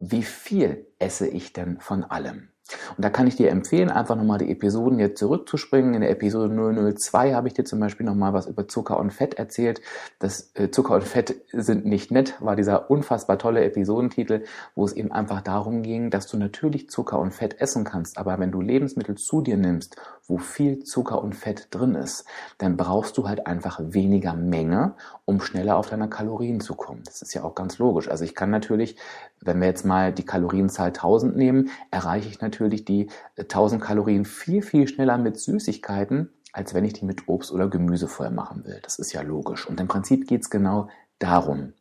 wie 0.00 0.22
viel 0.22 0.86
esse 0.98 1.26
ich 1.26 1.52
denn 1.52 1.80
von 1.80 2.04
allem? 2.04 2.48
Und 2.96 3.04
da 3.04 3.10
kann 3.10 3.26
ich 3.26 3.36
dir 3.36 3.50
empfehlen, 3.50 3.90
einfach 3.90 4.16
nochmal 4.16 4.38
die 4.38 4.50
Episoden 4.50 4.98
jetzt 4.98 5.18
zurückzuspringen. 5.18 5.94
In 5.94 6.02
der 6.02 6.10
Episode 6.10 6.94
002 6.94 7.32
habe 7.32 7.48
ich 7.48 7.54
dir 7.54 7.64
zum 7.64 7.80
Beispiel 7.80 8.04
nochmal 8.04 8.34
was 8.34 8.46
über 8.46 8.68
Zucker 8.68 8.98
und 8.98 9.12
Fett 9.12 9.34
erzählt. 9.34 9.80
Das 10.18 10.50
äh, 10.54 10.70
Zucker 10.70 10.94
und 10.94 11.04
Fett 11.04 11.34
sind 11.52 11.86
nicht 11.86 12.10
nett, 12.10 12.34
war 12.40 12.56
dieser 12.56 12.90
unfassbar 12.90 13.38
tolle 13.38 13.64
Episodentitel, 13.64 14.44
wo 14.74 14.84
es 14.84 14.92
eben 14.92 15.12
einfach 15.12 15.40
darum 15.40 15.82
ging, 15.82 16.10
dass 16.10 16.26
du 16.26 16.36
natürlich 16.36 16.90
Zucker 16.90 17.18
und 17.18 17.32
Fett 17.32 17.60
essen 17.60 17.84
kannst. 17.84 18.18
Aber 18.18 18.38
wenn 18.38 18.50
du 18.50 18.60
Lebensmittel 18.60 19.16
zu 19.16 19.40
dir 19.40 19.56
nimmst, 19.56 19.96
wo 20.28 20.38
viel 20.38 20.84
Zucker 20.84 21.22
und 21.22 21.34
Fett 21.34 21.68
drin 21.70 21.94
ist, 21.94 22.26
dann 22.58 22.76
brauchst 22.76 23.16
du 23.16 23.26
halt 23.26 23.46
einfach 23.46 23.80
weniger 23.82 24.34
Menge, 24.34 24.94
um 25.24 25.40
schneller 25.40 25.76
auf 25.76 25.88
deine 25.88 26.08
Kalorien 26.08 26.60
zu 26.60 26.74
kommen. 26.74 27.02
Das 27.04 27.22
ist 27.22 27.34
ja 27.34 27.42
auch 27.42 27.54
ganz 27.54 27.78
logisch. 27.78 28.08
Also 28.08 28.24
ich 28.24 28.34
kann 28.34 28.50
natürlich, 28.50 28.96
wenn 29.40 29.60
wir 29.60 29.66
jetzt 29.66 29.84
mal 29.84 30.12
die 30.12 30.24
Kalorienzahl 30.24 30.88
1000 30.88 31.36
nehmen, 31.36 31.70
erreiche 31.90 32.28
ich 32.28 32.40
natürlich 32.40 32.84
die 32.84 33.08
1000 33.38 33.82
äh, 33.82 33.84
Kalorien 33.84 34.24
viel, 34.26 34.62
viel 34.62 34.86
schneller 34.86 35.16
mit 35.16 35.38
Süßigkeiten, 35.38 36.30
als 36.52 36.74
wenn 36.74 36.84
ich 36.84 36.92
die 36.92 37.06
mit 37.06 37.28
Obst 37.28 37.50
oder 37.50 37.68
Gemüse 37.68 38.06
voll 38.06 38.30
machen 38.30 38.64
will. 38.64 38.80
Das 38.82 38.98
ist 38.98 39.12
ja 39.12 39.22
logisch. 39.22 39.66
Und 39.66 39.80
im 39.80 39.88
Prinzip 39.88 40.28
geht 40.28 40.42
es 40.42 40.50
genau 40.50 40.88
darum. 41.18 41.72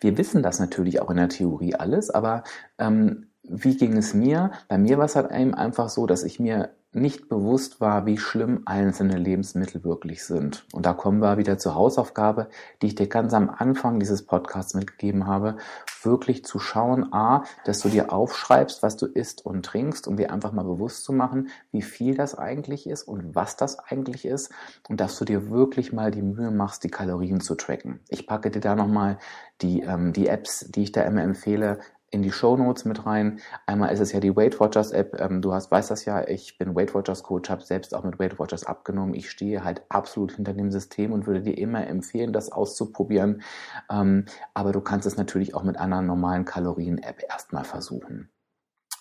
Wir 0.00 0.16
wissen 0.18 0.42
das 0.42 0.60
natürlich 0.60 1.00
auch 1.00 1.10
in 1.10 1.16
der 1.16 1.28
Theorie 1.28 1.74
alles, 1.74 2.10
aber 2.10 2.44
ähm, 2.78 3.27
wie 3.48 3.76
ging 3.76 3.96
es 3.96 4.14
mir? 4.14 4.52
Bei 4.68 4.78
mir 4.78 4.98
war 4.98 5.06
es 5.06 5.16
halt 5.16 5.30
eben 5.32 5.54
einfach 5.54 5.88
so, 5.88 6.06
dass 6.06 6.22
ich 6.22 6.40
mir 6.40 6.70
nicht 6.92 7.28
bewusst 7.28 7.82
war, 7.82 8.06
wie 8.06 8.16
schlimm 8.16 8.62
einzelne 8.64 9.18
Lebensmittel 9.18 9.84
wirklich 9.84 10.24
sind. 10.24 10.64
Und 10.72 10.86
da 10.86 10.94
kommen 10.94 11.20
wir 11.20 11.36
wieder 11.36 11.58
zur 11.58 11.74
Hausaufgabe, 11.74 12.48
die 12.80 12.86
ich 12.86 12.94
dir 12.94 13.08
ganz 13.08 13.34
am 13.34 13.50
Anfang 13.50 14.00
dieses 14.00 14.24
Podcasts 14.24 14.72
mitgegeben 14.72 15.26
habe, 15.26 15.58
wirklich 16.02 16.46
zu 16.46 16.58
schauen, 16.58 17.12
a, 17.12 17.44
dass 17.66 17.80
du 17.80 17.90
dir 17.90 18.10
aufschreibst, 18.10 18.82
was 18.82 18.96
du 18.96 19.04
isst 19.04 19.44
und 19.44 19.66
trinkst, 19.66 20.08
um 20.08 20.16
dir 20.16 20.32
einfach 20.32 20.52
mal 20.52 20.62
bewusst 20.62 21.04
zu 21.04 21.12
machen, 21.12 21.48
wie 21.72 21.82
viel 21.82 22.14
das 22.14 22.36
eigentlich 22.36 22.88
ist 22.88 23.02
und 23.02 23.34
was 23.34 23.56
das 23.56 23.78
eigentlich 23.78 24.24
ist 24.24 24.50
und 24.88 24.98
dass 24.98 25.18
du 25.18 25.26
dir 25.26 25.50
wirklich 25.50 25.92
mal 25.92 26.10
die 26.10 26.22
Mühe 26.22 26.50
machst, 26.50 26.84
die 26.84 26.90
Kalorien 26.90 27.40
zu 27.40 27.54
tracken. 27.54 28.00
Ich 28.08 28.26
packe 28.26 28.50
dir 28.50 28.60
da 28.60 28.74
nochmal 28.74 29.18
die, 29.60 29.82
ähm, 29.82 30.14
die 30.14 30.28
Apps, 30.28 30.66
die 30.70 30.84
ich 30.84 30.92
da 30.92 31.02
immer 31.02 31.22
empfehle, 31.22 31.80
in 32.10 32.22
die 32.22 32.32
Show 32.32 32.56
Notes 32.56 32.84
mit 32.84 33.06
rein. 33.06 33.40
Einmal 33.66 33.92
ist 33.92 34.00
es 34.00 34.12
ja 34.12 34.20
die 34.20 34.34
Weight 34.34 34.58
Watchers 34.60 34.92
App. 34.92 35.20
Ähm, 35.20 35.42
du 35.42 35.52
hast, 35.52 35.70
weißt 35.70 35.90
das 35.90 36.04
ja, 36.04 36.26
ich 36.26 36.58
bin 36.58 36.74
Weight 36.74 36.94
Watchers 36.94 37.22
Coach, 37.22 37.50
habe 37.50 37.62
selbst 37.62 37.94
auch 37.94 38.04
mit 38.04 38.18
Weight 38.18 38.38
Watchers 38.38 38.64
abgenommen. 38.64 39.14
Ich 39.14 39.30
stehe 39.30 39.64
halt 39.64 39.82
absolut 39.88 40.32
hinter 40.32 40.54
dem 40.54 40.70
System 40.70 41.12
und 41.12 41.26
würde 41.26 41.42
dir 41.42 41.58
immer 41.58 41.86
empfehlen, 41.86 42.32
das 42.32 42.50
auszuprobieren. 42.50 43.42
Ähm, 43.90 44.24
aber 44.54 44.72
du 44.72 44.80
kannst 44.80 45.06
es 45.06 45.16
natürlich 45.16 45.54
auch 45.54 45.64
mit 45.64 45.78
einer 45.78 46.02
normalen 46.02 46.44
Kalorien-App 46.44 47.22
erstmal 47.28 47.64
versuchen. 47.64 48.30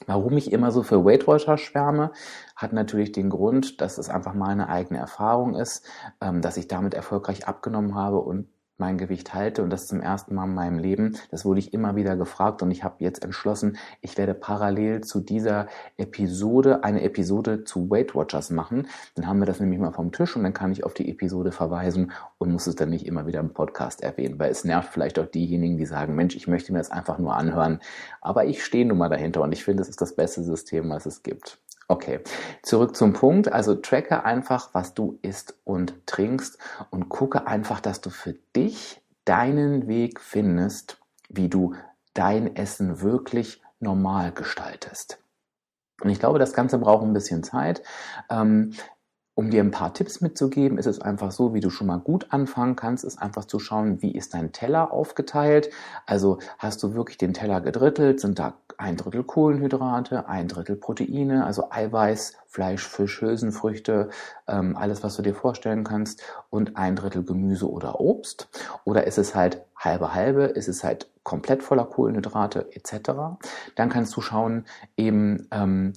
Warum 0.06 0.38
ich 0.38 0.52
immer 0.52 0.72
so 0.72 0.84
für 0.84 1.04
Weight 1.04 1.28
Watchers 1.28 1.62
schwärme, 1.62 2.12
hat 2.56 2.72
natürlich 2.72 3.14
den 3.14 3.30
Grund, 3.30 3.82
dass 3.82 3.98
es 3.98 4.10
einfach 4.10 4.36
meine 4.36 4.70
eigene 4.70 5.00
Erfahrung 5.00 5.56
ist, 5.56 5.86
ähm, 6.22 6.42
dass 6.42 6.58
ich 6.58 6.68
damit 6.68 6.94
erfolgreich 6.94 7.48
abgenommen 7.48 7.96
habe 7.96 8.20
und 8.20 8.48
mein 8.78 8.98
Gewicht 8.98 9.34
halte 9.34 9.64
und 9.64 9.70
das 9.70 9.88
zum 9.88 10.02
ersten 10.02 10.36
Mal 10.36 10.46
in 10.46 10.54
meinem 10.54 10.80
Leben. 10.80 11.18
Das 11.32 11.46
wurde 11.46 11.60
ich 11.60 11.74
immer 11.74 11.96
wieder 11.96 12.16
gefragt 12.16 12.62
und 12.62 12.72
ich 12.72 12.84
habe 12.84 12.96
jetzt 13.00 13.24
entschlossen, 13.24 13.78
ich 14.02 14.18
werde 14.18 14.34
parallel 14.34 15.02
zu 15.02 15.20
dieser 15.20 15.68
Episode 15.98 16.84
eine 16.84 17.02
Episode 17.02 17.64
zu 17.64 17.90
Weight 17.90 18.16
Watchers 18.16 18.50
machen. 18.50 18.88
Dann 19.16 19.28
haben 19.28 19.40
wir 19.40 19.46
das 19.46 19.60
nämlich 19.60 19.80
mal 19.80 19.92
vom 19.92 20.12
Tisch 20.12 20.36
und 20.36 20.44
dann 20.44 20.54
kann 20.54 20.72
ich 20.72 20.84
auf 20.84 20.94
die 20.94 21.10
Episode 21.10 21.52
verweisen 21.52 22.12
und 22.38 22.52
muss 22.52 22.68
es 22.68 22.76
dann 22.76 22.90
nicht 22.90 23.06
immer 23.06 23.26
wieder 23.26 23.40
im 23.40 23.54
Podcast 23.54 24.02
erwähnen, 24.04 24.40
weil 24.40 24.52
es 24.52 24.64
nervt 24.64 24.94
vielleicht 24.94 25.20
auch 25.20 25.26
diejenigen, 25.28 25.78
die 25.78 25.86
sagen, 25.86 26.16
Mensch, 26.16 26.36
ich 26.36 26.48
möchte 26.48 26.72
mir 26.72 26.80
das 26.80 26.92
einfach 26.92 27.18
nur 27.18 27.36
anhören, 27.36 27.80
aber 28.22 28.46
ich 28.46 28.64
stehe 28.64 28.86
nun 28.86 28.98
mal 28.98 29.10
dahinter 29.10 29.42
und 29.42 29.52
ich 29.52 29.64
finde, 29.64 29.82
es 29.82 29.90
ist 29.90 30.02
das 30.02 30.16
beste 30.16 30.44
System, 30.44 30.90
was 30.90 31.06
es 31.06 31.24
gibt. 31.24 31.60
Okay, 31.90 32.20
zurück 32.64 32.96
zum 32.98 33.14
Punkt. 33.14 33.52
Also 33.52 33.76
tracke 33.76 34.26
einfach, 34.26 34.74
was 34.74 34.94
du 34.94 35.20
isst 35.22 35.56
und 35.64 36.06
trinkst 36.06 36.58
und 36.90 37.08
gucke 37.08 37.48
einfach, 37.48 37.80
dass 37.80 38.02
du 38.02 38.10
für 38.10 38.34
dich 38.56 39.02
deinen 39.24 39.88
Weg 39.88 40.20
findest, 40.20 41.00
wie 41.30 41.48
du 41.48 41.76
dein 42.14 42.56
Essen 42.56 43.02
wirklich 43.02 43.62
normal 43.80 44.32
gestaltest. 44.32 45.20
Und 46.02 46.10
ich 46.10 46.20
glaube, 46.20 46.40
das 46.40 46.54
Ganze 46.54 46.78
braucht 46.78 47.04
ein 47.04 47.14
bisschen 47.14 47.44
Zeit. 47.44 47.82
Ähm, 48.30 48.74
um 49.38 49.52
dir 49.52 49.62
ein 49.62 49.70
paar 49.70 49.94
Tipps 49.94 50.20
mitzugeben, 50.20 50.80
ist 50.80 50.88
es 50.88 51.00
einfach 51.00 51.30
so, 51.30 51.54
wie 51.54 51.60
du 51.60 51.70
schon 51.70 51.86
mal 51.86 52.00
gut 52.00 52.26
anfangen 52.32 52.76
kannst, 52.76 53.04
ist 53.04 53.22
einfach 53.22 53.46
zu 53.46 53.60
schauen, 53.60 54.02
wie 54.02 54.12
ist 54.12 54.34
dein 54.34 54.52
Teller 54.52 54.92
aufgeteilt. 54.92 55.70
Also 56.08 56.40
hast 56.58 56.82
du 56.82 56.96
wirklich 56.96 57.20
den 57.20 57.36
Teller 57.36 57.62
gedrittelt, 57.62 58.20
sind 58.20 58.40
da 58.40 58.56
ein 58.80 58.98
Drittel 58.98 59.24
Kohlenhydrate, 59.24 60.28
ein 60.28 60.48
Drittel 60.48 60.76
Proteine, 60.76 61.46
also 61.46 61.70
Eiweiß, 61.70 62.34
Fleisch, 62.48 62.88
Fisch, 62.88 63.22
Hülsenfrüchte, 63.22 64.10
ähm, 64.48 64.76
alles, 64.76 65.04
was 65.04 65.16
du 65.18 65.22
dir 65.22 65.36
vorstellen 65.36 65.84
kannst, 65.84 66.24
und 66.50 66.76
ein 66.76 66.96
Drittel 66.96 67.24
Gemüse 67.24 67.70
oder 67.70 68.00
Obst. 68.00 68.50
Oder 68.86 69.06
ist 69.06 69.20
es 69.20 69.36
halt 69.36 69.62
halbe 69.76 70.16
halbe, 70.16 70.46
ist 70.46 70.68
es 70.68 70.84
halt 70.84 71.12
komplett 71.22 71.62
voller 71.62 71.86
Kohlenhydrate 71.86 72.70
etc. 72.72 73.12
Dann 73.76 73.90
kannst 73.90 74.16
du 74.18 74.22
schauen, 74.22 74.66
eben 74.96 75.48
ähm, 75.52 75.94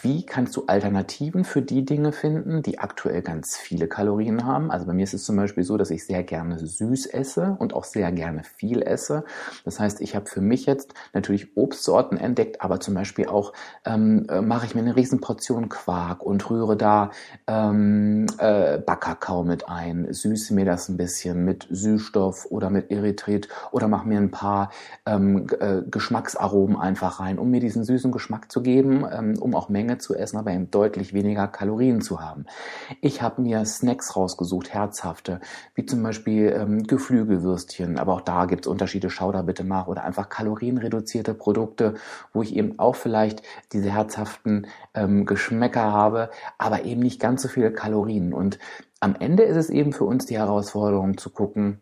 wie 0.00 0.24
kannst 0.24 0.56
du 0.56 0.64
Alternativen 0.66 1.44
für 1.44 1.60
die 1.60 1.84
Dinge 1.84 2.12
finden, 2.12 2.62
die 2.62 2.78
aktuell 2.78 3.20
ganz 3.20 3.56
viele 3.56 3.88
Kalorien 3.88 4.46
haben? 4.46 4.70
Also 4.70 4.86
bei 4.86 4.94
mir 4.94 5.04
ist 5.04 5.12
es 5.12 5.24
zum 5.24 5.36
Beispiel 5.36 5.64
so, 5.64 5.76
dass 5.76 5.90
ich 5.90 6.06
sehr 6.06 6.22
gerne 6.22 6.58
süß 6.58 7.06
esse 7.06 7.56
und 7.58 7.74
auch 7.74 7.84
sehr 7.84 8.10
gerne 8.12 8.42
viel 8.44 8.80
esse. 8.80 9.24
Das 9.64 9.78
heißt, 9.80 10.00
ich 10.00 10.16
habe 10.16 10.26
für 10.26 10.40
mich 10.40 10.64
jetzt 10.66 10.94
natürlich 11.12 11.56
Obstsorten 11.56 12.16
entdeckt, 12.16 12.62
aber 12.62 12.80
zum 12.80 12.94
Beispiel 12.94 13.26
auch 13.26 13.52
ähm, 13.84 14.26
äh, 14.30 14.40
mache 14.40 14.64
ich 14.66 14.74
mir 14.74 14.80
eine 14.80 14.96
Riesenportion 14.96 15.68
Quark 15.68 16.22
und 16.22 16.48
rühre 16.48 16.76
da 16.76 17.10
ähm, 17.46 18.26
äh, 18.38 18.78
Backkakao 18.78 19.44
mit 19.44 19.68
ein, 19.68 20.06
süße 20.10 20.54
mir 20.54 20.64
das 20.64 20.88
ein 20.88 20.96
bisschen 20.96 21.44
mit 21.44 21.66
Süßstoff 21.70 22.46
oder 22.50 22.70
mit 22.70 22.90
Erythrit 22.90 23.48
oder 23.72 23.88
mache 23.88 24.08
mir 24.08 24.18
ein 24.18 24.30
paar 24.30 24.70
ähm, 25.04 25.46
äh, 25.60 25.82
Geschmacksaromen 25.82 26.76
einfach 26.78 27.20
rein, 27.20 27.38
um 27.38 27.50
mir 27.50 27.60
diesen 27.60 27.84
süßen 27.84 28.10
Geschmack 28.10 28.50
zu 28.50 28.62
geben, 28.62 29.04
ähm, 29.10 29.36
um 29.38 29.54
auch 29.54 29.68
mehr 29.68 29.81
Menge 29.82 29.98
zu 29.98 30.14
essen, 30.14 30.36
aber 30.38 30.52
eben 30.52 30.70
deutlich 30.70 31.12
weniger 31.12 31.48
Kalorien 31.48 32.00
zu 32.00 32.20
haben. 32.20 32.46
Ich 33.00 33.20
habe 33.20 33.42
mir 33.42 33.64
Snacks 33.64 34.14
rausgesucht, 34.14 34.72
herzhafte, 34.72 35.40
wie 35.74 35.84
zum 35.84 36.02
Beispiel 36.02 36.54
ähm, 36.56 36.84
Geflügelwürstchen, 36.84 37.98
aber 37.98 38.14
auch 38.14 38.20
da 38.20 38.46
gibt 38.46 38.64
es 38.64 38.70
Unterschiede, 38.70 39.10
schau 39.10 39.32
da 39.32 39.42
bitte 39.42 39.64
nach, 39.64 39.88
oder 39.88 40.04
einfach 40.04 40.28
kalorienreduzierte 40.28 41.34
Produkte, 41.34 41.94
wo 42.32 42.42
ich 42.42 42.54
eben 42.54 42.78
auch 42.78 42.94
vielleicht 42.94 43.42
diese 43.72 43.90
herzhaften 43.90 44.68
ähm, 44.94 45.26
Geschmäcker 45.26 45.92
habe, 45.92 46.30
aber 46.58 46.84
eben 46.84 47.00
nicht 47.00 47.20
ganz 47.20 47.42
so 47.42 47.48
viele 47.48 47.72
Kalorien. 47.72 48.32
Und 48.32 48.58
am 49.00 49.16
Ende 49.18 49.42
ist 49.42 49.56
es 49.56 49.68
eben 49.68 49.92
für 49.92 50.04
uns 50.04 50.26
die 50.26 50.38
Herausforderung 50.38 51.18
zu 51.18 51.30
gucken, 51.30 51.80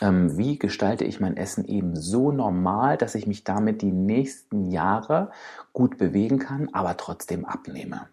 ähm, 0.00 0.36
wie 0.36 0.58
gestalte 0.58 1.04
ich 1.04 1.20
mein 1.20 1.36
Essen 1.36 1.64
eben 1.64 1.96
so 1.96 2.32
normal, 2.32 2.96
dass 2.96 3.14
ich 3.14 3.26
mich 3.26 3.44
damit 3.44 3.82
die 3.82 3.92
nächsten 3.92 4.70
Jahre 4.70 5.30
gut 5.72 5.98
bewegen 5.98 6.38
kann, 6.38 6.68
aber 6.72 6.96
trotzdem 6.96 7.44
abnehme. 7.44 8.08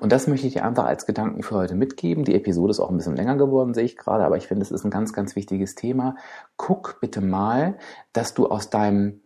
Und 0.00 0.12
das 0.12 0.26
möchte 0.26 0.46
ich 0.46 0.54
dir 0.54 0.64
einfach 0.64 0.86
als 0.86 1.06
Gedanken 1.06 1.42
für 1.42 1.56
heute 1.56 1.74
mitgeben. 1.74 2.24
Die 2.24 2.34
Episode 2.34 2.70
ist 2.70 2.80
auch 2.80 2.90
ein 2.90 2.96
bisschen 2.96 3.16
länger 3.16 3.36
geworden, 3.36 3.74
sehe 3.74 3.84
ich 3.84 3.96
gerade, 3.96 4.24
aber 4.24 4.36
ich 4.36 4.48
finde, 4.48 4.62
es 4.62 4.70
ist 4.70 4.84
ein 4.84 4.90
ganz, 4.90 5.12
ganz 5.12 5.36
wichtiges 5.36 5.74
Thema. 5.74 6.16
Guck 6.56 6.98
bitte 7.00 7.20
mal, 7.20 7.78
dass 8.12 8.34
du 8.34 8.46
aus 8.46 8.70
deinem 8.70 9.20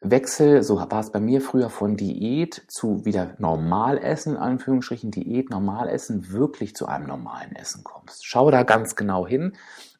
Wechsel, 0.00 0.62
so 0.62 0.76
war 0.78 1.00
es 1.00 1.10
bei 1.10 1.20
mir 1.20 1.40
früher 1.40 1.70
von 1.70 1.96
Diät 1.96 2.62
zu 2.68 3.04
wieder 3.06 3.34
Normalessen, 3.38 4.34
in 4.34 4.38
Anführungsstrichen 4.38 5.10
Diät, 5.10 5.48
Normalessen, 5.50 6.30
wirklich 6.30 6.76
zu 6.76 6.86
einem 6.86 7.06
normalen 7.06 7.56
Essen 7.56 7.84
kommst. 7.84 8.26
Schau 8.26 8.50
da 8.50 8.64
ganz 8.64 8.96
genau 8.96 9.26
hin 9.26 9.54